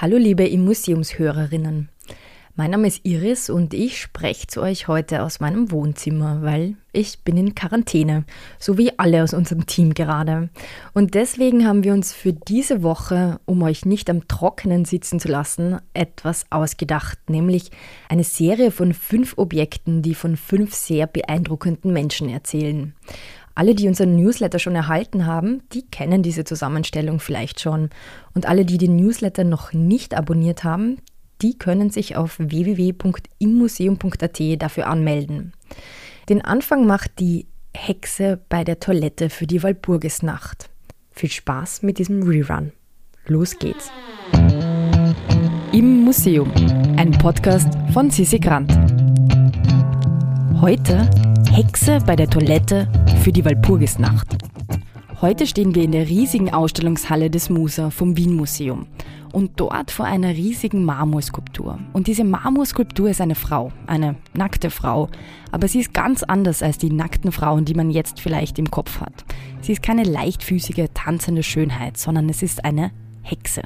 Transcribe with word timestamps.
Hallo 0.00 0.16
liebe 0.16 0.48
Museumshörerinnen. 0.56 1.88
Mein 2.54 2.70
Name 2.70 2.86
ist 2.86 3.04
Iris 3.04 3.50
und 3.50 3.74
ich 3.74 4.00
spreche 4.00 4.46
zu 4.46 4.62
euch 4.62 4.86
heute 4.86 5.24
aus 5.24 5.40
meinem 5.40 5.72
Wohnzimmer, 5.72 6.40
weil 6.42 6.76
ich 6.92 7.24
bin 7.24 7.36
in 7.36 7.56
Quarantäne, 7.56 8.24
so 8.60 8.78
wie 8.78 8.96
alle 8.96 9.24
aus 9.24 9.34
unserem 9.34 9.66
Team 9.66 9.94
gerade. 9.94 10.50
Und 10.94 11.14
deswegen 11.14 11.66
haben 11.66 11.82
wir 11.82 11.92
uns 11.92 12.12
für 12.12 12.32
diese 12.32 12.84
Woche, 12.84 13.40
um 13.44 13.60
euch 13.62 13.86
nicht 13.86 14.08
am 14.08 14.28
Trockenen 14.28 14.84
sitzen 14.84 15.18
zu 15.18 15.26
lassen, 15.26 15.80
etwas 15.94 16.46
ausgedacht, 16.50 17.18
nämlich 17.28 17.72
eine 18.08 18.22
Serie 18.22 18.70
von 18.70 18.94
fünf 18.94 19.36
Objekten, 19.36 20.02
die 20.02 20.14
von 20.14 20.36
fünf 20.36 20.74
sehr 20.74 21.08
beeindruckenden 21.08 21.92
Menschen 21.92 22.28
erzählen. 22.28 22.94
Alle, 23.58 23.74
die 23.74 23.88
unseren 23.88 24.14
Newsletter 24.14 24.60
schon 24.60 24.76
erhalten 24.76 25.26
haben, 25.26 25.64
die 25.72 25.82
kennen 25.82 26.22
diese 26.22 26.44
Zusammenstellung 26.44 27.18
vielleicht 27.18 27.58
schon. 27.58 27.90
Und 28.32 28.46
alle, 28.46 28.64
die 28.64 28.78
den 28.78 28.94
Newsletter 28.94 29.42
noch 29.42 29.72
nicht 29.72 30.16
abonniert 30.16 30.62
haben, 30.62 30.98
die 31.42 31.58
können 31.58 31.90
sich 31.90 32.14
auf 32.14 32.38
www.immuseum.at 32.38 34.62
dafür 34.62 34.86
anmelden. 34.86 35.54
Den 36.28 36.40
Anfang 36.40 36.86
macht 36.86 37.18
die 37.18 37.48
Hexe 37.74 38.38
bei 38.48 38.62
der 38.62 38.78
Toilette 38.78 39.28
für 39.28 39.48
die 39.48 39.60
Walpurgisnacht. 39.60 40.70
Viel 41.10 41.30
Spaß 41.30 41.82
mit 41.82 41.98
diesem 41.98 42.22
Rerun. 42.22 42.70
Los 43.26 43.58
geht's. 43.58 43.90
Im 45.72 46.04
Museum, 46.04 46.52
ein 46.96 47.10
Podcast 47.10 47.76
von 47.92 48.08
Sissi 48.08 48.38
Grant. 48.38 48.72
Heute 50.60 51.10
Hexe 51.50 51.98
bei 52.06 52.14
der 52.14 52.30
Toilette 52.30 52.88
für 53.22 53.32
die 53.32 53.44
Walpurgisnacht. 53.44 54.38
Heute 55.20 55.46
stehen 55.46 55.74
wir 55.74 55.82
in 55.82 55.92
der 55.92 56.08
riesigen 56.08 56.52
Ausstellungshalle 56.52 57.30
des 57.30 57.50
Musa 57.50 57.90
vom 57.90 58.16
Wien 58.16 58.34
Museum 58.34 58.86
und 59.32 59.58
dort 59.58 59.90
vor 59.90 60.06
einer 60.06 60.28
riesigen 60.28 60.84
Marmorskulptur. 60.84 61.80
Und 61.92 62.06
diese 62.06 62.22
Marmorskulptur 62.22 63.10
ist 63.10 63.20
eine 63.20 63.34
Frau, 63.34 63.72
eine 63.86 64.14
nackte 64.34 64.70
Frau, 64.70 65.08
aber 65.50 65.66
sie 65.66 65.80
ist 65.80 65.92
ganz 65.92 66.22
anders 66.22 66.62
als 66.62 66.78
die 66.78 66.90
nackten 66.90 67.32
Frauen, 67.32 67.64
die 67.64 67.74
man 67.74 67.90
jetzt 67.90 68.20
vielleicht 68.20 68.58
im 68.58 68.70
Kopf 68.70 69.00
hat. 69.00 69.24
Sie 69.60 69.72
ist 69.72 69.82
keine 69.82 70.04
leichtfüßige, 70.04 70.88
tanzende 70.94 71.42
Schönheit, 71.42 71.96
sondern 71.98 72.28
es 72.28 72.42
ist 72.42 72.64
eine 72.64 72.92
Hexe. 73.22 73.62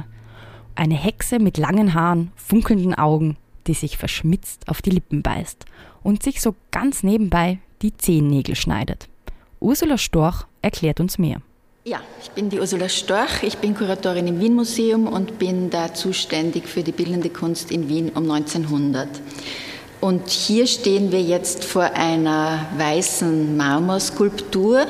Eine 0.75 0.95
Hexe 0.95 1.39
mit 1.39 1.59
langen 1.59 1.93
Haaren, 1.93 2.33
funkelnden 2.37 2.95
Augen, 2.95 3.37
die 3.67 3.75
sich 3.75 3.99
verschmitzt 3.99 4.69
auf 4.69 4.81
die 4.83 4.91
Lippen 4.91 5.23
beißt 5.23 5.67
und 6.03 6.23
sich 6.23 6.41
so 6.41 6.55
ganz 6.71 7.03
nebenbei 7.03 7.59
die 7.83 7.97
Zehennägel 7.97 8.55
schneidet. 8.55 9.09
Ursula 9.61 9.99
Storch 9.99 10.47
erklärt 10.63 11.01
uns 11.01 11.19
mehr. 11.19 11.41
Ja, 11.85 12.01
ich 12.23 12.31
bin 12.31 12.49
die 12.49 12.61
Ursula 12.61 12.89
Storch, 12.89 13.43
ich 13.43 13.59
bin 13.59 13.75
Kuratorin 13.75 14.29
im 14.29 14.39
Wien 14.39 14.55
Museum 14.55 15.09
und 15.09 15.41
bin 15.41 15.69
da 15.69 15.93
zuständig 15.93 16.69
für 16.69 16.83
die 16.83 16.93
bildende 16.93 17.29
Kunst 17.29 17.73
in 17.73 17.89
Wien 17.89 18.11
um 18.15 18.31
1900. 18.31 19.09
Und 20.01 20.31
hier 20.31 20.67
stehen 20.67 21.11
wir 21.11 21.23
jetzt 21.23 21.65
vor 21.65 21.85
einer 21.95 22.67
weißen 22.77 23.57
Marmorskulptur. 23.57 24.87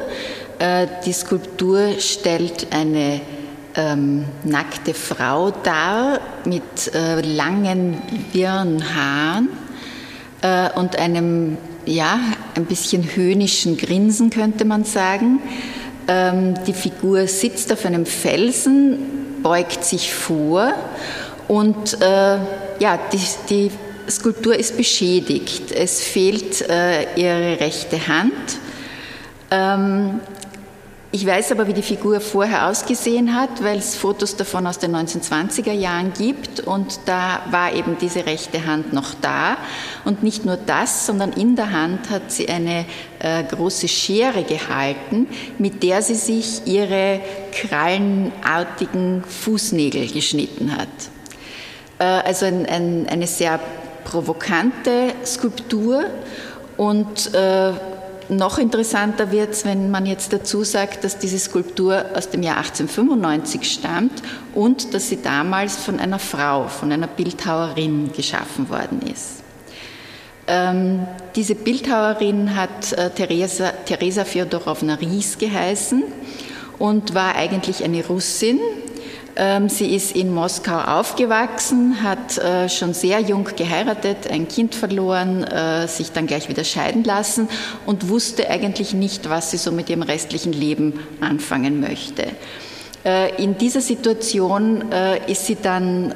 Äh, 0.58 0.86
die 1.04 1.12
Skulptur 1.12 1.98
stellt 1.98 2.74
eine 2.74 3.20
ähm, 3.74 4.24
nackte 4.44 4.94
Frau 4.94 5.50
dar 5.50 6.20
mit 6.44 6.94
äh, 6.94 7.20
langen, 7.22 8.02
wirren 8.32 8.82
Haaren 8.94 9.48
äh, 10.42 10.70
und 10.78 10.98
einem 10.98 11.56
ja, 11.86 12.20
ein 12.54 12.66
bisschen 12.66 13.16
höhnischen 13.16 13.76
Grinsen, 13.76 14.30
könnte 14.30 14.64
man 14.64 14.84
sagen. 14.84 15.40
Ähm, 16.08 16.54
die 16.66 16.72
Figur 16.72 17.26
sitzt 17.26 17.72
auf 17.72 17.84
einem 17.84 18.06
Felsen, 18.06 18.98
beugt 19.42 19.84
sich 19.84 20.12
vor 20.12 20.72
und 21.48 22.00
äh, 22.00 22.38
ja, 22.78 22.98
die, 23.12 23.20
die, 23.48 23.70
Skulptur 24.10 24.56
ist 24.56 24.76
beschädigt. 24.76 25.70
Es 25.70 26.00
fehlt 26.00 26.68
äh, 26.68 27.04
ihre 27.14 27.60
rechte 27.60 28.08
Hand. 28.08 28.32
Ähm, 29.50 30.20
ich 31.14 31.26
weiß 31.26 31.52
aber, 31.52 31.66
wie 31.66 31.74
die 31.74 31.82
Figur 31.82 32.20
vorher 32.20 32.68
ausgesehen 32.68 33.34
hat, 33.34 33.62
weil 33.62 33.76
es 33.76 33.96
Fotos 33.96 34.34
davon 34.34 34.66
aus 34.66 34.78
den 34.78 34.96
1920er 34.96 35.72
Jahren 35.72 36.14
gibt 36.14 36.60
und 36.60 37.00
da 37.04 37.42
war 37.50 37.74
eben 37.74 37.98
diese 38.00 38.24
rechte 38.24 38.64
Hand 38.64 38.94
noch 38.94 39.12
da. 39.20 39.58
Und 40.06 40.22
nicht 40.22 40.46
nur 40.46 40.56
das, 40.56 41.04
sondern 41.04 41.32
in 41.34 41.54
der 41.54 41.70
Hand 41.70 42.08
hat 42.08 42.32
sie 42.32 42.48
eine 42.48 42.86
äh, 43.18 43.44
große 43.44 43.88
Schere 43.88 44.42
gehalten, 44.42 45.26
mit 45.58 45.82
der 45.82 46.00
sie 46.00 46.14
sich 46.14 46.62
ihre 46.64 47.20
krallenartigen 47.52 49.22
Fußnägel 49.22 50.10
geschnitten 50.10 50.74
hat. 50.74 50.88
Äh, 51.98 52.04
also 52.04 52.46
ein, 52.46 52.64
ein, 52.64 53.06
eine 53.06 53.26
sehr 53.26 53.60
provokante 54.04 55.12
Skulptur 55.26 56.04
und 56.78 57.34
äh, 57.34 57.72
noch 58.36 58.58
interessanter 58.58 59.32
wird 59.32 59.50
es, 59.50 59.64
wenn 59.64 59.90
man 59.90 60.06
jetzt 60.06 60.32
dazu 60.32 60.64
sagt, 60.64 61.04
dass 61.04 61.18
diese 61.18 61.38
Skulptur 61.38 62.04
aus 62.14 62.30
dem 62.30 62.42
Jahr 62.42 62.58
1895 62.58 63.70
stammt 63.70 64.22
und 64.54 64.94
dass 64.94 65.08
sie 65.08 65.22
damals 65.22 65.76
von 65.76 65.98
einer 65.98 66.18
Frau, 66.18 66.68
von 66.68 66.92
einer 66.92 67.06
Bildhauerin 67.06 68.12
geschaffen 68.12 68.68
worden 68.68 69.00
ist. 69.02 69.42
Ähm, 70.46 71.06
diese 71.36 71.54
Bildhauerin 71.54 72.56
hat 72.56 72.92
äh, 72.92 73.10
Theresa, 73.10 73.70
Theresa 73.86 74.24
Fjodorowna 74.24 74.96
Ries 74.96 75.38
geheißen 75.38 76.02
und 76.78 77.14
war 77.14 77.36
eigentlich 77.36 77.84
eine 77.84 78.04
Russin, 78.04 78.58
sie 79.68 79.94
ist 79.94 80.14
in 80.14 80.32
Moskau 80.32 80.78
aufgewachsen, 80.78 82.02
hat 82.02 82.36
äh, 82.38 82.68
schon 82.68 82.92
sehr 82.92 83.20
jung 83.20 83.44
geheiratet, 83.56 84.30
ein 84.30 84.46
Kind 84.46 84.74
verloren, 84.74 85.44
äh, 85.44 85.88
sich 85.88 86.12
dann 86.12 86.26
gleich 86.26 86.48
wieder 86.48 86.64
scheiden 86.64 87.02
lassen 87.04 87.48
und 87.86 88.08
wusste 88.08 88.50
eigentlich 88.50 88.92
nicht, 88.92 89.30
was 89.30 89.50
sie 89.50 89.56
so 89.56 89.72
mit 89.72 89.88
ihrem 89.88 90.02
restlichen 90.02 90.52
Leben 90.52 91.00
anfangen 91.20 91.80
möchte. 91.80 92.26
Äh, 93.04 93.42
in 93.42 93.56
dieser 93.56 93.80
Situation 93.80 94.84
ist 95.26 95.46
sie 95.46 95.56
dann 95.60 96.14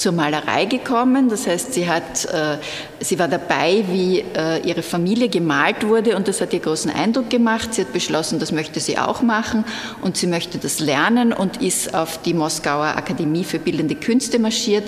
zur 0.00 0.12
Malerei 0.12 0.64
gekommen. 0.64 1.28
Das 1.28 1.46
heißt, 1.46 1.74
sie, 1.74 1.88
hat, 1.88 2.24
äh, 2.24 2.56
sie 3.00 3.18
war 3.18 3.28
dabei, 3.28 3.84
wie 3.88 4.24
äh, 4.34 4.66
ihre 4.66 4.82
Familie 4.82 5.28
gemalt 5.28 5.86
wurde 5.86 6.16
und 6.16 6.26
das 6.26 6.40
hat 6.40 6.54
ihr 6.54 6.60
großen 6.60 6.90
Eindruck 6.90 7.28
gemacht. 7.28 7.74
Sie 7.74 7.82
hat 7.82 7.92
beschlossen, 7.92 8.38
das 8.38 8.50
möchte 8.50 8.80
sie 8.80 8.98
auch 8.98 9.20
machen 9.20 9.64
und 10.00 10.16
sie 10.16 10.26
möchte 10.26 10.58
das 10.58 10.80
lernen 10.80 11.34
und 11.34 11.62
ist 11.62 11.94
auf 11.94 12.22
die 12.22 12.32
Moskauer 12.32 12.96
Akademie 12.96 13.44
für 13.44 13.58
Bildende 13.58 13.94
Künste 13.94 14.38
marschiert 14.38 14.84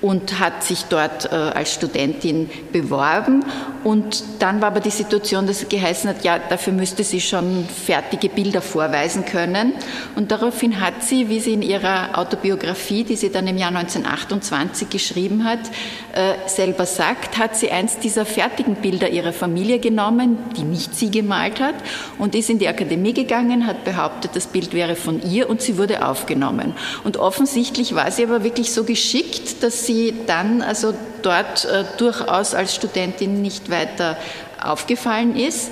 und 0.00 0.40
hat 0.40 0.64
sich 0.64 0.84
dort 0.84 1.26
äh, 1.26 1.34
als 1.34 1.74
Studentin 1.74 2.48
beworben. 2.72 3.44
Und 3.84 4.24
dann 4.40 4.60
war 4.60 4.68
aber 4.68 4.80
die 4.80 4.90
Situation, 4.90 5.46
dass 5.46 5.60
sie 5.60 5.66
geheißen 5.66 6.10
hat, 6.10 6.24
ja, 6.24 6.38
dafür 6.38 6.72
müsste 6.72 7.04
sie 7.04 7.20
schon 7.20 7.66
fertige 7.66 8.28
Bilder 8.28 8.62
vorweisen 8.62 9.24
können. 9.24 9.74
Und 10.16 10.30
daraufhin 10.30 10.80
hat 10.80 11.02
sie, 11.02 11.28
wie 11.28 11.40
sie 11.40 11.52
in 11.52 11.62
ihrer 11.62 12.18
Autobiografie, 12.18 13.04
die 13.04 13.16
sie 13.16 13.30
dann 13.30 13.46
im 13.46 13.56
Jahr 13.56 13.68
1928 13.68 14.24
1920 14.54 14.90
geschrieben 14.90 15.44
hat, 15.44 15.60
äh, 16.14 16.48
selber 16.48 16.86
sagt, 16.86 17.38
hat 17.38 17.56
sie 17.56 17.70
eins 17.70 17.98
dieser 17.98 18.24
fertigen 18.24 18.76
Bilder 18.76 19.08
ihrer 19.08 19.32
Familie 19.32 19.78
genommen, 19.78 20.38
die 20.56 20.62
nicht 20.62 20.94
sie 20.94 21.10
gemalt 21.10 21.60
hat, 21.60 21.74
und 22.18 22.34
ist 22.34 22.50
in 22.50 22.58
die 22.58 22.68
Akademie 22.68 23.12
gegangen, 23.12 23.66
hat 23.66 23.84
behauptet, 23.84 24.32
das 24.34 24.46
Bild 24.46 24.72
wäre 24.72 24.96
von 24.96 25.22
ihr 25.22 25.48
und 25.48 25.62
sie 25.62 25.78
wurde 25.78 26.06
aufgenommen. 26.06 26.74
Und 27.04 27.16
offensichtlich 27.16 27.94
war 27.94 28.10
sie 28.10 28.24
aber 28.24 28.44
wirklich 28.44 28.72
so 28.72 28.84
geschickt, 28.84 29.62
dass 29.62 29.86
sie 29.86 30.14
dann 30.26 30.62
also 30.62 30.94
dort 31.24 31.64
äh, 31.64 31.84
durchaus 31.96 32.54
als 32.54 32.74
Studentin 32.74 33.42
nicht 33.42 33.70
weiter 33.70 34.16
aufgefallen 34.62 35.36
ist. 35.36 35.70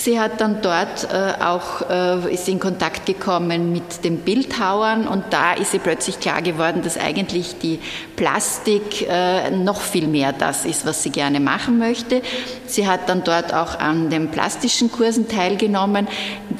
Sie 0.00 0.18
hat 0.18 0.40
dann 0.40 0.62
dort 0.62 1.08
äh, 1.12 1.44
auch 1.44 1.90
äh, 1.90 2.32
ist 2.32 2.48
in 2.48 2.58
Kontakt 2.58 3.04
gekommen 3.04 3.70
mit 3.70 4.02
den 4.02 4.20
Bildhauern 4.20 5.06
und 5.06 5.24
da 5.28 5.52
ist 5.52 5.74
ihr 5.74 5.80
plötzlich 5.80 6.20
klar 6.20 6.40
geworden, 6.40 6.80
dass 6.82 6.96
eigentlich 6.96 7.58
die 7.58 7.80
Plastik 8.16 9.06
äh, 9.06 9.50
noch 9.50 9.82
viel 9.82 10.06
mehr 10.08 10.32
das 10.32 10.64
ist, 10.64 10.86
was 10.86 11.02
sie 11.02 11.10
gerne 11.10 11.38
machen 11.38 11.78
möchte. 11.78 12.22
Sie 12.64 12.88
hat 12.88 13.10
dann 13.10 13.24
dort 13.24 13.52
auch 13.52 13.78
an 13.78 14.08
den 14.08 14.30
plastischen 14.30 14.90
Kursen 14.90 15.28
teilgenommen, 15.28 16.08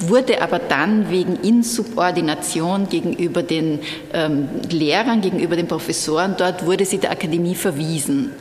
wurde 0.00 0.43
aber 0.43 0.59
dann 0.59 1.09
wegen 1.09 1.37
Insubordination 1.37 2.91
gegenüber 2.91 3.43
den 3.43 3.81
ähm, 4.12 4.50
Lehrern, 4.69 5.23
gegenüber 5.23 5.56
den 5.56 5.67
Professoren 5.67 6.35
dort, 6.37 6.67
wurde 6.67 6.85
sie 6.85 6.99
der 6.99 7.12
Akademie 7.12 7.55
verwiesen. 7.55 8.32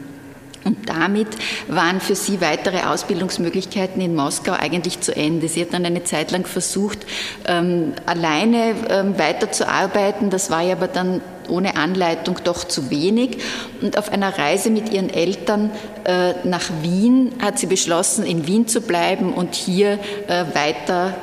Und 0.66 0.90
damit 0.90 1.28
waren 1.68 2.02
für 2.02 2.16
sie 2.16 2.42
weitere 2.42 2.82
Ausbildungsmöglichkeiten 2.84 4.02
in 4.02 4.16
Moskau 4.16 4.52
eigentlich 4.52 5.00
zu 5.00 5.16
Ende. 5.16 5.48
Sie 5.48 5.62
hat 5.62 5.74
dann 5.74 5.86
eine 5.86 6.04
Zeit 6.04 6.32
lang 6.32 6.46
versucht, 6.46 7.06
ähm, 7.46 7.94
alleine 8.06 8.76
ähm, 8.90 9.18
weiterzuarbeiten. 9.18 10.30
Das 10.30 10.52
war 10.52 10.62
ja 10.62 10.74
aber 10.74 10.88
dann 10.88 11.22
ohne 11.48 11.78
Anleitung 11.78 12.38
doch 12.44 12.64
zu 12.64 12.90
wenig. 12.90 13.38
Und 13.82 13.98
auf 13.98 14.12
einer 14.12 14.38
Reise 14.38 14.70
mit 14.70 14.92
ihren 14.92 15.10
Eltern 15.10 15.72
äh, 16.04 16.34
nach 16.44 16.70
Wien 16.82 17.34
hat 17.42 17.58
sie 17.58 17.68
beschlossen, 17.68 18.26
in 18.26 18.46
Wien 18.48 18.68
zu 18.68 18.82
bleiben 18.82 19.34
und 19.34 19.56
hier 19.56 20.00
äh, 20.28 20.46
weiter 20.54 21.16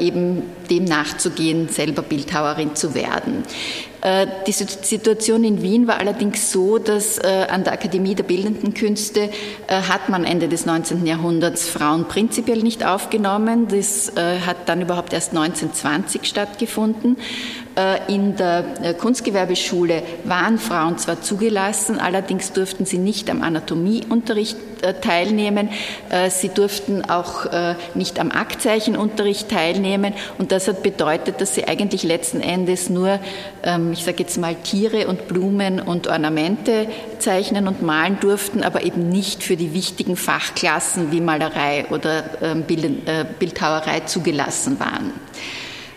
eben 0.00 0.42
dem 0.70 0.84
nachzugehen, 0.84 1.68
selber 1.68 2.02
Bildhauerin 2.02 2.74
zu 2.74 2.94
werden. 2.94 3.44
Äh, 4.02 4.26
die 4.48 4.52
Situation 4.52 5.44
in 5.44 5.62
Wien 5.62 5.86
war 5.86 5.98
allerdings 6.00 6.50
so, 6.50 6.78
dass 6.78 7.18
äh, 7.18 7.46
an 7.48 7.62
der 7.62 7.72
Akademie 7.72 8.16
der 8.16 8.24
Bildenden 8.24 8.74
Künste 8.74 9.30
äh, 9.68 9.82
hat 9.82 10.08
man 10.08 10.24
Ende 10.24 10.48
des 10.48 10.66
19. 10.66 11.06
Jahrhunderts 11.06 11.68
Frauen 11.68 12.08
prinzipiell 12.08 12.58
nicht 12.58 12.84
aufgenommen. 12.84 13.68
Das 13.68 14.12
hat 14.16 14.68
dann 14.68 14.82
überhaupt 14.82 15.12
erst 15.12 15.30
1920 15.30 16.24
stattgefunden. 16.24 17.16
In 18.08 18.36
der 18.36 18.94
Kunstgewerbeschule 18.98 20.02
waren 20.24 20.58
Frauen 20.58 20.98
zwar 20.98 21.22
zugelassen, 21.22 21.98
allerdings 21.98 22.52
durften 22.52 22.84
sie 22.84 22.98
nicht 22.98 23.30
am 23.30 23.42
Anatomieunterricht 23.42 24.56
teilnehmen. 25.00 25.70
Sie 26.28 26.48
durften 26.48 27.08
auch 27.08 27.46
nicht 27.94 28.18
am 28.18 28.30
Aktzeichenunterricht 28.30 29.48
teilnehmen. 29.48 30.12
Und 30.38 30.52
das 30.52 30.68
hat 30.68 30.82
bedeutet, 30.82 31.40
dass 31.40 31.54
sie 31.54 31.66
eigentlich 31.66 32.02
letzten 32.02 32.40
Endes 32.40 32.90
nur 32.90 33.20
ähm, 33.62 33.92
ich 33.92 34.04
sage 34.04 34.18
jetzt 34.20 34.38
mal, 34.38 34.54
Tiere 34.54 35.08
und 35.08 35.28
Blumen 35.28 35.80
und 35.80 36.06
Ornamente 36.06 36.86
zeichnen 37.18 37.68
und 37.68 37.82
malen 37.82 38.18
durften, 38.20 38.62
aber 38.62 38.82
eben 38.84 39.08
nicht 39.08 39.42
für 39.42 39.56
die 39.56 39.74
wichtigen 39.74 40.16
Fachklassen 40.16 41.12
wie 41.12 41.20
Malerei 41.20 41.86
oder 41.90 42.24
ähm, 42.42 42.64
äh, 42.68 43.24
Bildhauerei 43.38 44.00
zugelassen 44.00 44.78
waren. 44.80 45.12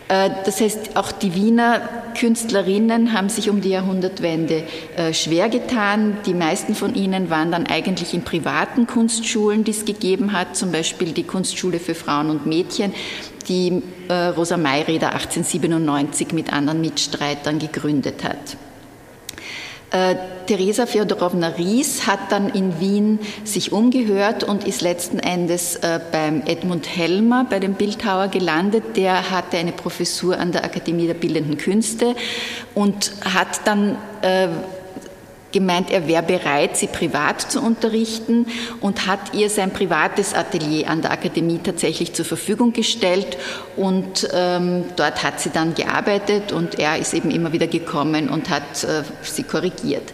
Äh, 0.08 0.30
das 0.44 0.60
heißt, 0.60 0.96
auch 0.96 1.12
die 1.12 1.34
Wiener 1.34 1.80
Künstlerinnen 2.18 3.12
haben 3.12 3.28
sich 3.28 3.50
um 3.50 3.60
die 3.60 3.70
Jahrhundertwende 3.70 4.64
äh, 4.96 5.12
schwer 5.12 5.48
getan. 5.48 6.16
Die 6.26 6.34
meisten 6.34 6.74
von 6.74 6.94
ihnen 6.94 7.28
waren 7.30 7.50
dann 7.50 7.66
eigentlich 7.66 8.14
in 8.14 8.22
privaten 8.22 8.86
Kunstschulen, 8.86 9.64
die 9.64 9.72
es 9.72 9.84
gegeben 9.84 10.32
hat, 10.32 10.56
zum 10.56 10.72
Beispiel 10.72 11.12
die 11.12 11.24
Kunstschule 11.24 11.78
für 11.78 11.94
Frauen 11.94 12.30
und 12.30 12.46
Mädchen, 12.46 12.94
die 13.48 13.82
äh, 14.08 14.14
Rosa 14.28 14.56
Mayreder 14.56 15.12
1897 15.12 16.32
mit 16.32 16.52
anderen 16.52 16.80
Mitstreitern 16.80 17.58
gegründet 17.58 18.24
hat. 18.24 18.56
Äh, 19.92 20.16
Theresa 20.46 20.86
Fjodorowna 20.86 21.48
Ries 21.58 22.06
hat 22.06 22.18
dann 22.30 22.48
in 22.48 22.80
Wien 22.80 23.20
sich 23.44 23.72
umgehört 23.72 24.42
und 24.42 24.66
ist 24.66 24.80
letzten 24.80 25.18
Endes 25.18 25.76
äh, 25.76 26.00
beim 26.10 26.42
Edmund 26.46 26.88
Helmer, 26.96 27.46
bei 27.48 27.60
dem 27.60 27.74
Bildhauer 27.74 28.28
gelandet. 28.28 28.96
Der 28.96 29.30
hatte 29.30 29.58
eine 29.58 29.72
Professur 29.72 30.38
an 30.38 30.50
der 30.52 30.64
Akademie 30.64 31.06
der 31.06 31.14
Bildenden 31.14 31.56
Künste 31.56 32.16
und 32.74 33.12
hat 33.24 33.60
dann 33.64 33.96
äh, 34.22 34.48
gemeint, 35.52 35.90
er 35.90 36.06
wäre 36.06 36.22
bereit, 36.22 36.76
sie 36.76 36.86
privat 36.86 37.40
zu 37.40 37.60
unterrichten 37.60 38.46
und 38.80 39.06
hat 39.06 39.34
ihr 39.34 39.50
sein 39.50 39.72
privates 39.72 40.34
Atelier 40.34 40.88
an 40.88 41.02
der 41.02 41.12
Akademie 41.12 41.60
tatsächlich 41.62 42.12
zur 42.12 42.24
Verfügung 42.24 42.72
gestellt. 42.72 43.36
Und 43.76 44.28
ähm, 44.32 44.84
dort 44.96 45.22
hat 45.22 45.40
sie 45.40 45.50
dann 45.50 45.74
gearbeitet 45.74 46.52
und 46.52 46.78
er 46.78 46.98
ist 46.98 47.14
eben 47.14 47.30
immer 47.30 47.52
wieder 47.52 47.66
gekommen 47.66 48.28
und 48.28 48.50
hat 48.50 48.84
äh, 48.84 49.02
sie 49.22 49.42
korrigiert. 49.42 50.12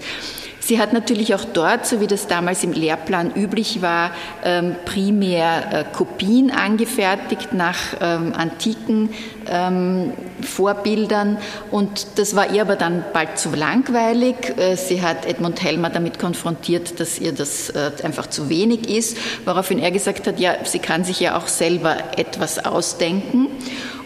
Sie 0.65 0.79
hat 0.79 0.93
natürlich 0.93 1.35
auch 1.35 1.45
dort, 1.45 1.87
so 1.87 2.01
wie 2.01 2.07
das 2.07 2.29
damals 2.29 2.63
im 2.63 2.73
Lehrplan 2.73 3.35
üblich 3.35 3.83
war, 3.83 4.13
ähm, 4.45 4.77
primär 4.85 5.73
äh, 5.73 5.85
Kopien 5.93 6.53
angefertigt 6.53 7.53
nach 7.53 7.79
ähm, 8.01 8.33
antiken 8.33 9.11
ähm, 9.51 10.13
Vorbildern 10.41 11.39
und 11.73 12.07
das 12.17 12.37
war 12.37 12.53
ihr 12.53 12.63
aber 12.63 12.77
dann 12.77 13.05
bald 13.13 13.39
zu 13.39 13.51
langweilig. 13.51 14.57
Äh, 14.57 14.77
sie 14.77 15.03
hat 15.03 15.27
Edmund 15.27 15.61
Helmer 15.65 15.91
damit 15.91 16.21
konfrontiert, 16.21 17.01
dass 17.01 17.19
ihr 17.19 17.33
das 17.33 17.71
äh, 17.71 17.91
einfach 18.05 18.29
zu 18.29 18.49
wenig 18.49 18.89
ist, 18.89 19.17
woraufhin 19.45 19.81
er 19.81 19.91
gesagt 19.91 20.29
hat, 20.29 20.39
ja, 20.39 20.55
sie 20.65 20.79
kann 20.79 21.03
sich 21.03 21.19
ja 21.19 21.37
auch 21.37 21.49
selber 21.49 21.97
etwas 22.17 22.65
ausdenken 22.65 23.49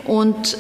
und 0.05 0.57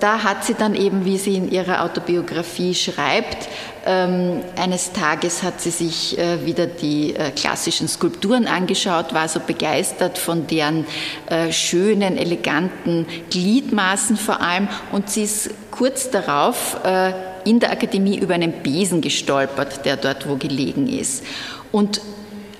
da 0.00 0.22
hat 0.22 0.44
sie 0.44 0.54
dann 0.54 0.74
eben, 0.74 1.04
wie 1.04 1.18
sie 1.18 1.36
in 1.36 1.50
ihrer 1.50 1.82
Autobiografie 1.84 2.74
schreibt, 2.74 3.48
ähm, 3.86 4.40
eines 4.56 4.92
Tages 4.92 5.42
hat 5.42 5.60
sie 5.60 5.70
sich 5.70 6.18
äh, 6.18 6.44
wieder 6.44 6.66
die 6.66 7.16
äh, 7.16 7.30
klassischen 7.30 7.88
Skulpturen 7.88 8.46
angeschaut, 8.46 9.14
war 9.14 9.28
so 9.28 9.40
begeistert 9.40 10.18
von 10.18 10.46
deren 10.46 10.86
äh, 11.26 11.52
schönen, 11.52 12.18
eleganten 12.18 13.06
Gliedmaßen 13.30 14.18
vor 14.18 14.42
allem 14.42 14.68
und 14.92 15.08
sie 15.08 15.22
ist 15.22 15.50
kurz 15.70 16.10
darauf 16.10 16.76
in 17.44 17.60
der 17.60 17.70
Akademie 17.70 18.18
über 18.18 18.34
einen 18.34 18.52
Besen 18.52 19.00
gestolpert, 19.00 19.84
der 19.84 19.96
dort 19.96 20.28
wo 20.28 20.36
gelegen 20.36 20.88
ist. 20.88 21.24
Und 21.70 22.00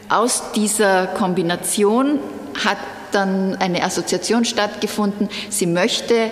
aus 0.08 0.52
dieser 0.54 1.08
Kombination 1.08 2.20
hat 2.64 2.78
dann 3.12 3.56
eine 3.56 3.82
Assoziation 3.82 4.44
stattgefunden. 4.44 5.28
Sie 5.50 5.66
möchte 5.66 6.30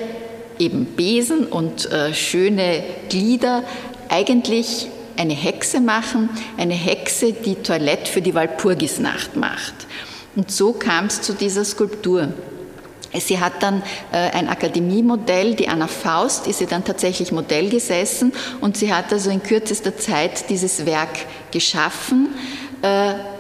eben 0.59 0.87
Besen 0.87 1.47
und 1.47 1.91
äh, 1.91 2.15
schöne 2.15 2.83
Glieder 3.09 3.65
eigentlich 4.09 4.89
eine 5.17 5.35
Hexe 5.35 5.81
machen, 5.81 6.29
eine 6.57 6.75
Hexe, 6.75 7.33
die 7.33 7.57
Toilette 7.57 8.11
für 8.11 8.23
die 8.23 8.35
Walpurgisnacht 8.35 9.37
macht. 9.37 9.75
Und 10.35 10.51
so 10.51 10.73
kam 10.73 11.07
es 11.07 11.23
zu 11.23 11.33
dieser 11.33 11.65
Skulptur. 11.65 12.29
Sie 13.19 13.41
hat 13.41 13.63
dann 13.63 13.83
äh, 14.13 14.17
ein 14.17 14.49
Akademiemodell, 14.49 15.55
die 15.55 15.69
Anna 15.69 15.87
Faust, 15.87 16.47
ist 16.47 16.59
sie 16.59 16.67
dann 16.67 16.85
tatsächlich 16.85 17.33
Modell 17.33 17.71
gesessen 17.71 18.33
und 18.61 18.77
sie 18.77 18.93
hat 18.93 19.11
also 19.13 19.31
in 19.31 19.43
kürzester 19.43 19.97
Zeit 19.97 20.51
dieses 20.51 20.85
Werk 20.85 21.09
geschaffen 21.51 22.29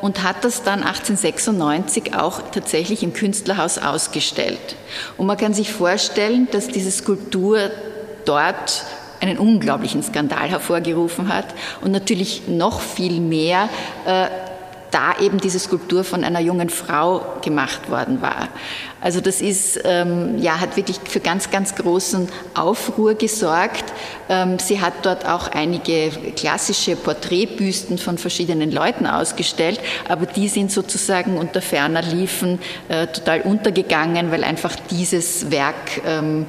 und 0.00 0.22
hat 0.22 0.44
das 0.44 0.62
dann 0.62 0.82
1896 0.82 2.14
auch 2.14 2.42
tatsächlich 2.52 3.02
im 3.02 3.12
Künstlerhaus 3.12 3.78
ausgestellt. 3.78 4.76
Und 5.16 5.26
man 5.26 5.36
kann 5.36 5.54
sich 5.54 5.72
vorstellen, 5.72 6.48
dass 6.50 6.68
diese 6.68 6.90
Skulptur 6.90 7.70
dort 8.24 8.84
einen 9.20 9.38
unglaublichen 9.38 10.02
Skandal 10.02 10.48
hervorgerufen 10.48 11.32
hat 11.32 11.46
und 11.80 11.90
natürlich 11.90 12.48
noch 12.48 12.80
viel 12.80 13.20
mehr 13.20 13.68
äh, 14.06 14.26
da 14.90 15.18
eben 15.20 15.38
diese 15.38 15.58
Skulptur 15.58 16.04
von 16.04 16.24
einer 16.24 16.40
jungen 16.40 16.70
Frau 16.70 17.24
gemacht 17.42 17.90
worden 17.90 18.22
war. 18.22 18.48
Also 19.00 19.20
das 19.20 19.40
ist, 19.40 19.80
ähm, 19.84 20.38
ja, 20.38 20.60
hat 20.60 20.76
wirklich 20.76 20.98
für 21.04 21.20
ganz, 21.20 21.50
ganz 21.50 21.74
großen 21.74 22.28
Aufruhr 22.54 23.14
gesorgt. 23.14 23.84
Ähm, 24.28 24.58
sie 24.58 24.80
hat 24.80 24.94
dort 25.02 25.26
auch 25.26 25.48
einige 25.48 26.10
klassische 26.34 26.96
Porträtbüsten 26.96 27.98
von 27.98 28.18
verschiedenen 28.18 28.72
Leuten 28.72 29.06
ausgestellt, 29.06 29.80
aber 30.08 30.26
die 30.26 30.48
sind 30.48 30.72
sozusagen 30.72 31.36
unter 31.36 31.62
ferner 31.62 32.02
Liefen 32.02 32.58
äh, 32.88 33.06
total 33.06 33.42
untergegangen, 33.42 34.30
weil 34.30 34.44
einfach 34.44 34.74
dieses 34.90 35.50
Werk, 35.50 36.02
ähm, 36.06 36.46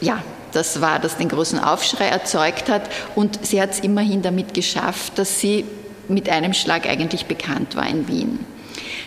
ja, 0.00 0.22
das 0.52 0.80
war, 0.80 0.98
das 0.98 1.16
den 1.16 1.28
großen 1.28 1.58
Aufschrei 1.58 2.06
erzeugt 2.06 2.68
hat. 2.68 2.82
Und 3.14 3.44
sie 3.46 3.60
hat 3.60 3.70
es 3.70 3.80
immerhin 3.80 4.22
damit 4.22 4.54
geschafft, 4.54 5.18
dass 5.18 5.40
sie 5.40 5.64
mit 6.08 6.28
einem 6.28 6.54
Schlag 6.54 6.88
eigentlich 6.88 7.26
bekannt 7.26 7.76
war 7.76 7.88
in 7.88 8.08
Wien. 8.08 8.38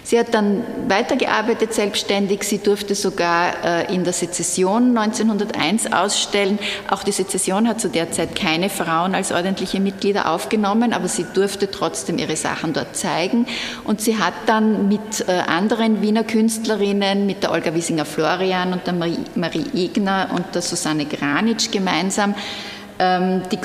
Sie 0.04 0.18
hat 0.20 0.34
dann 0.34 0.64
weitergearbeitet 0.88 1.74
selbstständig. 1.74 2.44
Sie 2.44 2.58
durfte 2.58 2.96
sogar 2.96 3.54
äh, 3.64 3.94
in 3.94 4.04
der 4.04 4.14
Sezession 4.14 4.98
1901 4.98 5.94
ausstellen. 5.94 6.60
Auch 6.90 7.04
die 7.04 7.12
Sezession 7.12 7.68
hat 7.68 7.80
zu 7.80 7.88
der 7.88 8.12
Zeit 8.12 8.36
keine 8.36 8.70
Frauen 8.70 9.14
als 9.16 9.32
ordentliche 9.32 9.80
Mitglieder 9.80 10.32
aufgenommen, 10.32 10.94
aber 10.94 11.08
sie 11.08 11.26
durfte 11.34 11.70
trotzdem 11.70 12.18
ihre 12.18 12.36
Sachen 12.36 12.74
dort 12.74 12.96
zeigen. 12.96 13.46
Und 13.84 14.02
sie 14.02 14.18
hat 14.18 14.34
dann 14.48 14.88
mit 14.88 15.28
äh, 15.28 15.32
anderen 15.32 16.02
Wiener 16.02 16.24
Künstlerinnen, 16.24 17.26
mit 17.26 17.44
der 17.44 17.52
Olga 17.52 17.74
Wiesinger-Florian 17.74 18.74
und 18.74 18.88
der 18.88 18.94
Marie, 18.94 19.20
Marie 19.36 19.66
Egner 19.74 20.30
und 20.36 20.56
der 20.56 20.62
Susanne 20.62 21.06
Granitsch 21.06 21.72
gemeinsam 21.72 22.34
ähm, 22.98 23.44
die, 23.52 23.60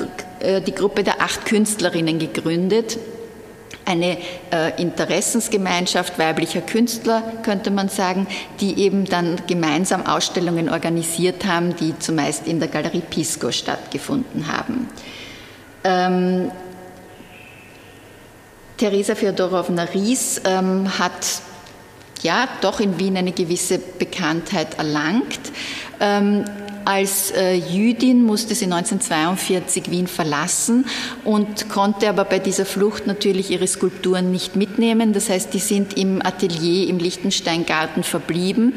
äh, 0.44 0.60
die 0.60 0.74
Gruppe 0.74 1.02
der 1.02 1.22
acht 1.22 1.46
Künstlerinnen 1.46 2.18
gegründet 2.18 2.98
eine 3.84 4.18
äh, 4.50 4.80
Interessensgemeinschaft 4.80 6.18
weiblicher 6.18 6.60
Künstler, 6.60 7.22
könnte 7.42 7.70
man 7.70 7.88
sagen, 7.88 8.26
die 8.60 8.80
eben 8.80 9.04
dann 9.04 9.36
gemeinsam 9.46 10.04
Ausstellungen 10.04 10.68
organisiert 10.68 11.46
haben, 11.46 11.76
die 11.76 11.96
zumeist 11.98 12.46
in 12.46 12.58
der 12.58 12.68
Galerie 12.68 13.02
Pisco 13.08 13.52
stattgefunden 13.52 14.48
haben. 14.48 14.88
Ähm, 15.84 16.50
Theresa 18.76 19.14
Fjodorowna 19.14 19.84
Ries 19.84 20.40
ähm, 20.44 20.98
hat 20.98 21.40
ja 22.22 22.48
doch 22.60 22.80
in 22.80 22.98
Wien 22.98 23.16
eine 23.16 23.32
gewisse 23.32 23.78
Bekanntheit 23.78 24.78
erlangt. 24.78 25.40
Ähm, 26.00 26.44
als 26.86 27.32
äh, 27.32 27.54
Jüdin 27.54 28.22
musste 28.22 28.54
sie 28.54 28.66
1942 28.66 29.90
Wien 29.90 30.06
verlassen 30.06 30.86
und 31.24 31.68
konnte 31.68 32.08
aber 32.08 32.24
bei 32.24 32.38
dieser 32.38 32.64
Flucht 32.64 33.06
natürlich 33.06 33.50
ihre 33.50 33.66
Skulpturen 33.66 34.30
nicht 34.30 34.54
mitnehmen. 34.54 35.12
Das 35.12 35.28
heißt, 35.28 35.52
die 35.52 35.58
sind 35.58 35.98
im 35.98 36.24
Atelier 36.24 36.88
im 36.88 36.98
Lichtensteingarten 36.98 38.04
verblieben. 38.04 38.74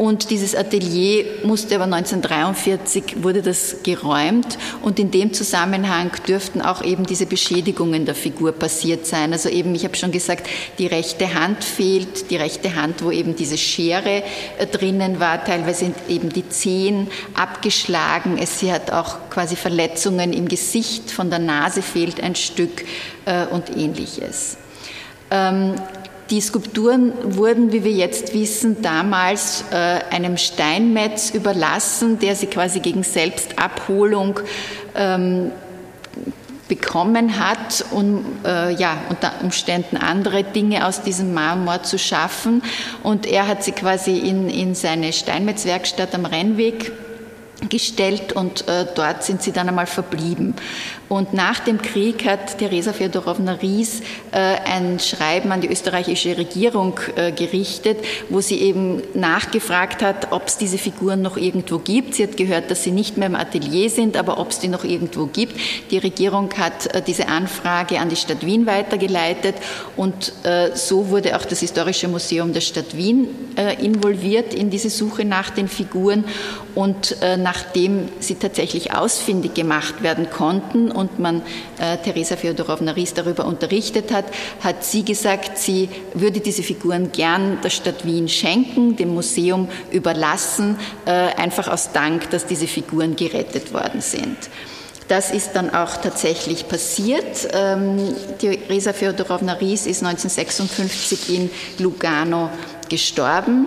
Und 0.00 0.30
dieses 0.30 0.54
Atelier 0.56 1.26
musste 1.44 1.74
aber 1.74 1.84
1943, 1.84 3.22
wurde 3.22 3.42
das 3.42 3.82
geräumt 3.82 4.56
und 4.80 4.98
in 4.98 5.10
dem 5.10 5.34
Zusammenhang 5.34 6.10
dürften 6.26 6.62
auch 6.62 6.82
eben 6.82 7.04
diese 7.04 7.26
Beschädigungen 7.26 8.06
der 8.06 8.14
Figur 8.14 8.52
passiert 8.52 9.04
sein. 9.06 9.34
Also 9.34 9.50
eben, 9.50 9.74
ich 9.74 9.84
habe 9.84 9.94
schon 9.96 10.10
gesagt, 10.10 10.48
die 10.78 10.86
rechte 10.86 11.34
Hand 11.34 11.62
fehlt, 11.64 12.30
die 12.30 12.36
rechte 12.36 12.76
Hand, 12.76 13.04
wo 13.04 13.10
eben 13.10 13.36
diese 13.36 13.58
Schere 13.58 14.22
äh, 14.58 14.66
drinnen 14.66 15.20
war, 15.20 15.44
teilweise 15.44 15.80
sind 15.80 15.96
eben 16.08 16.30
die 16.30 16.48
Zehen 16.48 17.08
abgeschlagen. 17.34 18.38
Es, 18.40 18.58
sie 18.58 18.72
hat 18.72 18.90
auch 18.90 19.28
quasi 19.28 19.54
Verletzungen 19.54 20.32
im 20.32 20.48
Gesicht, 20.48 21.10
von 21.10 21.28
der 21.28 21.40
Nase 21.40 21.82
fehlt 21.82 22.22
ein 22.22 22.36
Stück 22.36 22.86
äh, 23.26 23.44
und 23.48 23.76
ähnliches. 23.76 24.56
Ähm, 25.30 25.74
die 26.30 26.40
Skulpturen 26.40 27.12
wurden, 27.36 27.72
wie 27.72 27.82
wir 27.82 27.92
jetzt 27.92 28.34
wissen, 28.34 28.82
damals 28.82 29.64
äh, 29.72 29.76
einem 30.10 30.36
Steinmetz 30.36 31.30
überlassen, 31.30 32.18
der 32.20 32.36
sie 32.36 32.46
quasi 32.46 32.80
gegen 32.80 33.02
Selbstabholung 33.02 34.40
ähm, 34.94 35.50
bekommen 36.68 37.44
hat, 37.44 37.84
um 37.90 38.24
äh, 38.46 38.72
ja, 38.74 38.96
unter 39.08 39.32
Umständen 39.42 39.96
andere 39.96 40.44
Dinge 40.44 40.86
aus 40.86 41.02
diesem 41.02 41.34
Marmor 41.34 41.82
zu 41.82 41.98
schaffen. 41.98 42.62
Und 43.02 43.26
er 43.26 43.48
hat 43.48 43.64
sie 43.64 43.72
quasi 43.72 44.18
in, 44.18 44.48
in 44.48 44.76
seine 44.76 45.12
Steinmetzwerkstatt 45.12 46.14
am 46.14 46.26
Rennweg 46.26 46.92
gestellt 47.68 48.32
und 48.32 48.66
äh, 48.68 48.86
dort 48.94 49.24
sind 49.24 49.42
sie 49.42 49.52
dann 49.52 49.68
einmal 49.68 49.86
verblieben. 49.86 50.54
Und 51.10 51.34
nach 51.34 51.58
dem 51.58 51.82
Krieg 51.82 52.24
hat 52.24 52.58
Theresa 52.58 52.92
Fjodorowna 52.92 53.54
Ries 53.54 54.00
äh, 54.30 54.36
ein 54.38 55.00
Schreiben 55.00 55.50
an 55.50 55.60
die 55.60 55.68
österreichische 55.68 56.38
Regierung 56.38 57.00
äh, 57.16 57.32
gerichtet, 57.32 57.98
wo 58.28 58.40
sie 58.40 58.60
eben 58.60 59.02
nachgefragt 59.14 60.02
hat, 60.02 60.30
ob 60.30 60.46
es 60.46 60.56
diese 60.56 60.78
Figuren 60.78 61.20
noch 61.20 61.36
irgendwo 61.36 61.78
gibt. 61.78 62.14
Sie 62.14 62.22
hat 62.22 62.36
gehört, 62.36 62.70
dass 62.70 62.84
sie 62.84 62.92
nicht 62.92 63.16
mehr 63.16 63.26
im 63.26 63.34
Atelier 63.34 63.90
sind, 63.90 64.16
aber 64.16 64.38
ob 64.38 64.50
es 64.50 64.60
die 64.60 64.68
noch 64.68 64.84
irgendwo 64.84 65.26
gibt. 65.26 65.56
Die 65.90 65.98
Regierung 65.98 66.48
hat 66.56 66.94
äh, 66.94 67.02
diese 67.02 67.26
Anfrage 67.26 67.98
an 67.98 68.08
die 68.08 68.14
Stadt 68.14 68.46
Wien 68.46 68.66
weitergeleitet 68.66 69.56
und 69.96 70.32
so 70.74 71.08
wurde 71.08 71.36
auch 71.36 71.44
das 71.44 71.60
Historische 71.60 72.06
Museum 72.06 72.52
der 72.52 72.60
Stadt 72.60 72.96
Wien 72.96 73.28
involviert 73.80 74.54
in 74.54 74.70
diese 74.70 74.90
Suche 74.90 75.24
nach 75.24 75.50
den 75.50 75.68
Figuren. 75.68 76.24
Und 76.74 77.16
nachdem 77.38 78.08
sie 78.20 78.36
tatsächlich 78.36 78.94
ausfindig 78.94 79.54
gemacht 79.54 80.02
werden 80.02 80.30
konnten 80.30 80.90
und 81.00 81.18
man 81.18 81.42
äh, 81.78 81.96
Theresa 81.98 82.36
Fjodorowna 82.36 82.92
Ries 82.92 83.14
darüber 83.14 83.46
unterrichtet 83.46 84.12
hat, 84.12 84.26
hat 84.60 84.84
sie 84.84 85.04
gesagt, 85.04 85.58
sie 85.58 85.88
würde 86.14 86.40
diese 86.40 86.62
Figuren 86.62 87.10
gern 87.10 87.58
der 87.62 87.70
Stadt 87.70 88.04
Wien 88.04 88.28
schenken, 88.28 88.96
dem 88.96 89.14
Museum 89.14 89.68
überlassen, 89.90 90.78
äh, 91.06 91.10
einfach 91.10 91.68
aus 91.68 91.92
Dank, 91.92 92.30
dass 92.30 92.46
diese 92.46 92.66
Figuren 92.66 93.16
gerettet 93.16 93.72
worden 93.72 94.00
sind. 94.00 94.36
Das 95.08 95.32
ist 95.32 95.54
dann 95.54 95.70
auch 95.70 95.96
tatsächlich 95.96 96.68
passiert. 96.68 97.48
Ähm, 97.52 98.14
Theresa 98.38 98.92
Fjodorowna 98.92 99.54
Ries 99.54 99.86
ist 99.86 100.04
1956 100.04 101.34
in 101.34 101.50
Lugano 101.80 102.48
gestorben. 102.88 103.66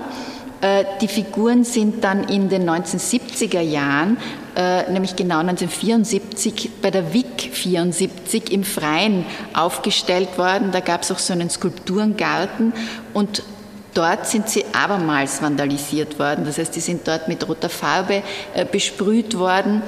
Äh, 0.62 0.86
die 1.02 1.10
Figuren 1.10 1.66
sind 1.66 2.02
dann 2.06 2.30
in 2.30 2.48
den 2.48 2.70
1970er 2.70 3.60
Jahren, 3.60 4.18
äh, 4.56 4.92
nämlich 4.92 5.16
genau 5.16 5.40
1974, 5.40 6.70
bei 6.82 6.92
der 6.92 7.14
WIC 7.14 7.50
74 7.54 8.52
im 8.52 8.64
Freien 8.64 9.26
aufgestellt 9.54 10.38
worden. 10.38 10.72
Da 10.72 10.80
gab 10.80 11.04
es 11.04 11.12
auch 11.12 11.20
so 11.20 11.34
einen 11.34 11.50
Skulpturengarten 11.50 12.74
und 13.14 13.44
Dort 13.94 14.26
sind 14.26 14.50
sie 14.50 14.66
abermals 14.74 15.44
vandalisiert 15.44 16.18
worden. 16.18 16.46
Das 16.46 16.58
heißt, 16.58 16.76
die 16.76 16.80
sind 16.80 17.08
dort 17.08 17.28
mit 17.28 17.48
roter 17.48 17.70
Farbe 17.70 18.24
äh, 18.56 18.66
besprüht 18.66 19.38
worden 19.38 19.84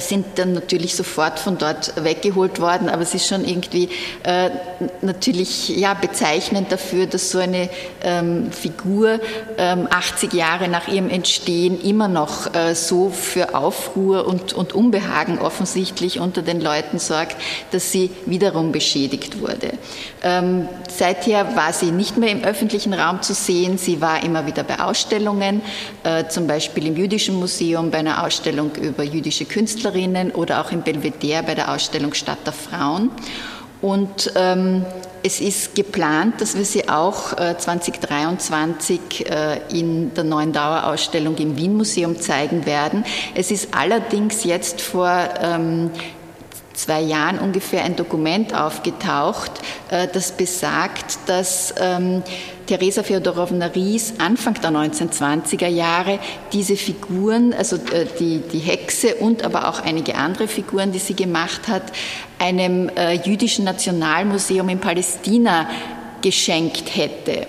sind 0.00 0.26
dann 0.36 0.52
natürlich 0.52 0.94
sofort 0.94 1.38
von 1.38 1.58
dort 1.58 1.92
weggeholt 2.02 2.60
worden, 2.60 2.88
aber 2.88 3.02
es 3.02 3.14
ist 3.14 3.26
schon 3.26 3.44
irgendwie 3.44 3.88
äh, 4.22 4.50
natürlich 5.00 5.68
ja, 5.70 5.94
bezeichnend 5.94 6.70
dafür, 6.70 7.06
dass 7.06 7.30
so 7.30 7.38
eine 7.38 7.68
ähm, 8.02 8.50
Figur 8.52 9.20
ähm, 9.58 9.88
80 9.90 10.32
Jahre 10.32 10.68
nach 10.68 10.88
ihrem 10.88 11.08
Entstehen 11.08 11.80
immer 11.80 12.08
noch 12.08 12.54
äh, 12.54 12.74
so 12.74 13.10
für 13.10 13.54
Aufruhr 13.54 14.26
und, 14.26 14.52
und 14.52 14.72
Unbehagen 14.72 15.38
offensichtlich 15.38 16.20
unter 16.20 16.42
den 16.42 16.60
Leuten 16.60 16.98
sorgt, 16.98 17.36
dass 17.70 17.92
sie 17.92 18.10
wiederum 18.26 18.72
beschädigt 18.72 19.40
wurde. 19.40 19.72
Ähm, 20.22 20.68
seither 20.88 21.56
war 21.56 21.72
sie 21.72 21.90
nicht 21.90 22.16
mehr 22.16 22.30
im 22.30 22.44
öffentlichen 22.44 22.94
Raum 22.94 23.22
zu 23.22 23.34
sehen, 23.34 23.78
sie 23.78 24.00
war 24.00 24.22
immer 24.22 24.46
wieder 24.46 24.62
bei 24.62 24.78
Ausstellungen, 24.80 25.62
äh, 26.04 26.28
zum 26.28 26.46
Beispiel 26.46 26.86
im 26.86 26.96
Jüdischen 26.96 27.36
Museum 27.36 27.90
bei 27.90 27.98
einer 27.98 28.24
Ausstellung 28.24 28.72
über 28.76 29.02
jüdische 29.02 29.44
Künstler, 29.44 29.71
Künstlerinnen 29.72 30.32
oder 30.32 30.60
auch 30.60 30.70
im 30.70 30.82
Belvedere 30.82 31.42
bei 31.42 31.54
der 31.54 31.72
Ausstellung 31.72 32.12
Stadt 32.12 32.38
der 32.44 32.52
Frauen. 32.52 33.10
Und 33.80 34.32
ähm, 34.36 34.84
es 35.24 35.40
ist 35.40 35.74
geplant, 35.74 36.40
dass 36.40 36.56
wir 36.56 36.64
sie 36.64 36.88
auch 36.88 37.32
äh, 37.38 37.56
2023 37.56 39.30
äh, 39.30 39.60
in 39.70 40.12
der 40.14 40.24
neuen 40.24 40.52
Dauerausstellung 40.52 41.36
im 41.38 41.56
Wien 41.56 41.76
Museum 41.76 42.20
zeigen 42.20 42.66
werden. 42.66 43.04
Es 43.34 43.50
ist 43.50 43.74
allerdings 43.74 44.44
jetzt 44.44 44.82
vor 44.82 45.10
ähm, 45.40 45.90
zwei 46.82 47.00
Jahren 47.00 47.38
ungefähr 47.38 47.84
ein 47.84 47.96
Dokument 47.96 48.54
aufgetaucht, 48.54 49.52
äh, 49.90 50.08
das 50.12 50.32
besagt, 50.32 51.18
dass 51.26 51.74
ähm, 51.78 52.22
Theresa 52.66 53.02
Fjodorowna 53.02 53.66
Ries 53.66 54.14
Anfang 54.18 54.54
der 54.54 54.70
1920er 54.70 55.68
Jahre 55.68 56.18
diese 56.52 56.76
Figuren, 56.76 57.54
also 57.54 57.76
äh, 57.76 58.06
die, 58.18 58.40
die 58.52 58.58
Hexe 58.58 59.16
und 59.16 59.44
aber 59.44 59.68
auch 59.68 59.80
einige 59.80 60.16
andere 60.16 60.48
Figuren, 60.48 60.92
die 60.92 60.98
sie 60.98 61.14
gemacht 61.14 61.68
hat, 61.68 61.84
einem 62.38 62.88
äh, 62.90 63.14
jüdischen 63.14 63.64
Nationalmuseum 63.64 64.68
in 64.68 64.78
Palästina 64.78 65.68
geschenkt 66.20 66.96
hätte. 66.96 67.46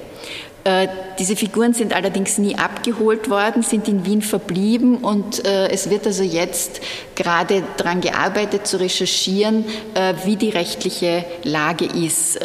Äh, 0.66 0.88
diese 1.20 1.36
Figuren 1.36 1.74
sind 1.74 1.94
allerdings 1.94 2.38
nie 2.38 2.56
abgeholt 2.58 3.30
worden, 3.30 3.64
sind 3.64 3.90
in 3.90 4.06
Wien 4.06 4.22
verblieben 4.22 4.98
und 4.98 5.46
äh, 5.46 5.68
es 5.68 5.90
wird 5.90 6.08
also 6.08 6.24
jetzt 6.24 6.80
gerade 7.16 7.64
daran 7.76 8.00
gearbeitet 8.00 8.66
zu 8.66 8.80
recherchieren, 8.80 9.66
äh, 9.94 10.14
wie 10.24 10.38
die 10.38 10.50
rechtliche 10.50 11.26
Lage 11.44 11.86
ist. 11.86 12.40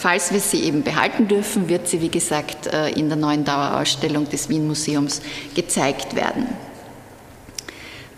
Falls 0.00 0.32
wir 0.32 0.40
sie 0.40 0.64
eben 0.64 0.82
behalten 0.82 1.28
dürfen, 1.28 1.68
wird 1.68 1.88
sie, 1.88 2.00
wie 2.00 2.08
gesagt, 2.08 2.66
in 2.94 3.08
der 3.08 3.16
neuen 3.16 3.44
Dauerausstellung 3.44 4.28
des 4.28 4.48
Wien 4.48 4.66
Museums 4.66 5.20
gezeigt 5.54 6.16
werden. 6.16 6.46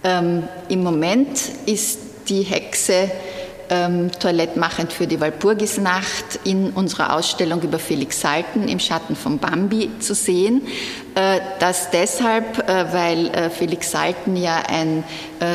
Ähm, 0.02 0.44
Im 0.68 0.82
Moment 0.82 1.40
ist 1.66 1.98
die 2.28 2.42
Hexe 2.42 3.10
ähm, 3.70 4.10
toilettmachend 4.12 4.92
für 4.92 5.06
die 5.06 5.20
Walpurgisnacht 5.20 6.40
in 6.44 6.70
unserer 6.70 7.14
Ausstellung 7.16 7.62
über 7.62 7.78
Felix 7.78 8.20
Salten 8.20 8.68
im 8.68 8.80
Schatten 8.80 9.16
von 9.16 9.38
Bambi 9.38 9.90
zu 10.00 10.14
sehen. 10.14 10.62
Äh, 11.14 11.40
das 11.58 11.90
deshalb, 11.90 12.68
äh, 12.68 12.92
weil 12.92 13.26
äh, 13.28 13.50
Felix 13.50 13.90
Salten 13.90 14.36
ja 14.36 14.62
ein 14.68 15.04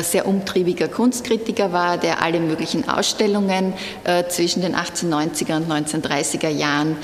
sehr 0.02 0.26
umtriebiger 0.26 0.88
Kunstkritiker 0.88 1.72
war, 1.72 1.96
der 1.96 2.20
alle 2.20 2.40
möglichen 2.40 2.88
Ausstellungen 2.88 3.72
zwischen 4.28 4.60
den 4.60 4.74
1890er 4.74 5.58
und 5.58 5.70
1930er 5.70 6.48
Jahren 6.48 6.96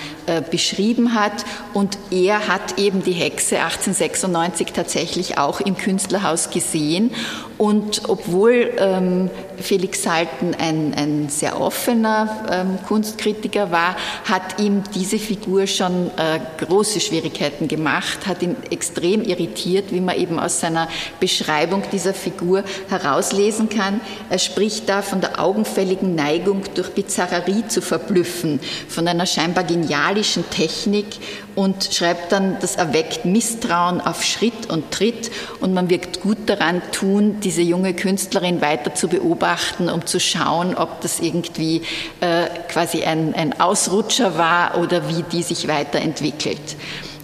beschrieben 0.50 1.14
hat. 1.14 1.44
Und 1.75 1.97
er 2.11 2.49
hat 2.49 2.80
eben 2.80 3.04
die 3.04 3.12
Hexe 3.12 3.61
1896 3.61 4.73
tatsächlich 4.73 5.38
auch 5.38 5.61
im 5.61 5.76
Künstlerhaus 5.76 6.50
gesehen. 6.50 7.12
Und 7.56 8.02
obwohl 8.09 8.73
ähm, 8.78 9.30
Felix 9.59 10.02
Salten 10.02 10.56
ein, 10.59 10.92
ein 10.97 11.28
sehr 11.28 11.61
offener 11.61 12.44
ähm, 12.50 12.78
Kunstkritiker 12.88 13.71
war, 13.71 13.94
hat 14.25 14.59
ihm 14.59 14.82
diese 14.92 15.21
Figur 15.21 15.68
schon 15.68 16.11
große 16.59 16.99
Schwierigkeiten 16.99 17.68
gemacht, 17.68 18.26
hat 18.26 18.41
ihn 18.42 18.56
extrem 18.70 19.22
irritiert, 19.22 19.92
wie 19.92 20.00
man 20.00 20.16
eben 20.16 20.38
aus 20.38 20.61
seiner 20.61 20.88
Beschreibung 21.20 21.82
dieser 21.92 22.14
Figur 22.14 22.64
herauslesen 22.88 23.68
kann. 23.68 24.00
Er 24.30 24.38
spricht 24.38 24.88
da 24.88 25.02
von 25.02 25.20
der 25.20 25.40
augenfälligen 25.40 26.14
Neigung 26.14 26.62
durch 26.75 26.90
Bizarrerie 26.90 27.66
zu 27.68 27.80
verblüffen, 27.80 28.61
von 28.88 29.06
einer 29.08 29.26
scheinbar 29.26 29.64
genialischen 29.64 30.49
Technik 30.50 31.06
und 31.54 31.92
schreibt 31.92 32.32
dann, 32.32 32.56
das 32.61 32.76
erweckt 32.76 33.25
Misstrauen 33.25 34.00
auf 34.00 34.25
Schritt 34.25 34.70
und 34.70 34.90
Tritt 34.90 35.30
und 35.61 35.75
man 35.75 35.90
wird 35.90 36.20
gut 36.20 36.38
daran 36.46 36.82
tun, 36.92 37.40
diese 37.40 37.62
junge 37.62 37.94
Künstlerin 37.94 38.61
weiter 38.61 38.94
zu 38.94 39.08
beobachten, 39.08 39.88
um 39.88 40.06
zu 40.06 40.18
schauen, 40.18 40.75
ob 40.75 41.00
das 41.02 41.20
irgendwie 41.20 41.82
äh, 42.20 42.46
quasi 42.68 43.02
ein, 43.04 43.34
ein 43.34 43.61
Ausrutscher 43.61 44.38
war 44.38 44.78
oder 44.78 45.08
wie 45.08 45.22
die 45.22 45.42
sich 45.42 45.68
weiterentwickelt. 45.68 46.76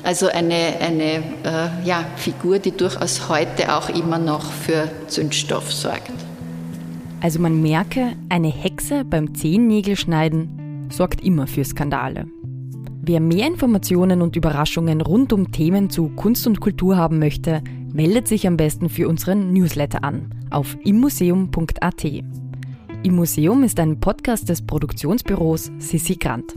Also 0.09 0.29
eine, 0.29 0.81
eine 0.81 1.23
äh, 1.45 1.69
ja, 1.85 2.03
Figur, 2.17 2.61
die 2.61 2.71
durchaus 2.71 3.29
heute 3.29 3.77
auch 3.77 3.91
immer 3.91 4.19
noch 4.19 4.53
für 4.53 4.91
Zündstoff 5.07 5.71
sorgt. 5.71 6.11
Also 7.21 7.38
man 7.41 7.61
merke, 7.61 8.15
eine 8.31 8.49
Hexe 8.49 9.05
beim 9.05 9.35
Zehennägelschneiden 9.35 10.88
sorgt 10.91 11.23
immer 11.23 11.47
für 11.47 11.62
Skandale. 11.62 12.25
Wer 13.03 13.21
mehr 13.21 13.47
Informationen 13.47 14.23
und 14.23 14.35
Überraschungen 14.35 15.03
rund 15.03 15.35
um 15.35 15.53
Themen 15.53 15.91
zu 15.91 16.09
Kunst 16.09 16.47
und 16.47 16.59
Kultur 16.59 16.97
haben 16.97 17.19
möchte, 17.19 17.62
meldet 17.93 18.29
sich 18.29 18.47
am 18.47 18.57
besten 18.57 18.88
für 18.88 19.11
unseren 19.11 19.53
Newsletter 19.53 20.05
an 20.05 20.31
auf 20.49 20.75
immuseum.at. 20.85 22.05
Im 23.03 23.15
Museum 23.15 23.62
ist 23.62 23.79
ein 23.79 24.00
Podcast 24.00 24.49
des 24.49 24.62
Produktionsbüros 24.62 25.71
Sissi 25.77 26.17
Grant. 26.17 26.55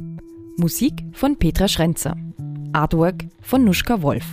Musik 0.55 1.03
von 1.11 1.35
Petra 1.35 1.67
Schrenzer. 1.67 2.15
Artwork 2.73 3.25
von 3.41 3.63
Nuschka 3.63 4.01
Wolf. 4.01 4.25